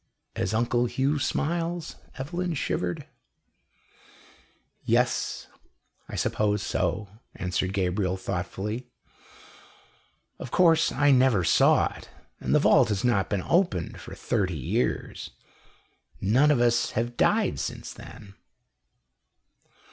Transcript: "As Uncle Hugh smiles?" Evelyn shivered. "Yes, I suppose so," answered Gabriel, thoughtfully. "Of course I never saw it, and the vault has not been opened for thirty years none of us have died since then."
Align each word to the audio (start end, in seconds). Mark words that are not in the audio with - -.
"As 0.35 0.51
Uncle 0.51 0.87
Hugh 0.87 1.19
smiles?" 1.19 1.95
Evelyn 2.17 2.55
shivered. 2.55 3.05
"Yes, 4.83 5.45
I 6.09 6.15
suppose 6.15 6.63
so," 6.63 7.07
answered 7.35 7.71
Gabriel, 7.73 8.17
thoughtfully. 8.17 8.87
"Of 10.39 10.49
course 10.49 10.91
I 10.91 11.11
never 11.11 11.43
saw 11.43 11.93
it, 11.95 12.09
and 12.39 12.55
the 12.55 12.59
vault 12.59 12.89
has 12.89 13.03
not 13.03 13.29
been 13.29 13.43
opened 13.43 14.01
for 14.01 14.15
thirty 14.15 14.57
years 14.57 15.29
none 16.19 16.49
of 16.49 16.59
us 16.59 16.89
have 16.97 17.15
died 17.15 17.59
since 17.59 17.93
then." 17.93 18.33